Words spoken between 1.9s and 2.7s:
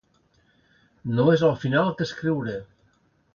que escriuré.